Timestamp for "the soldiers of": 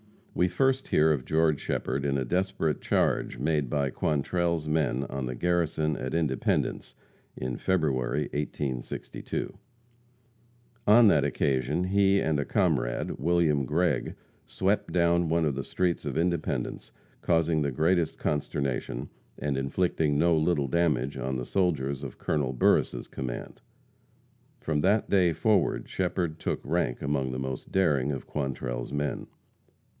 21.35-22.17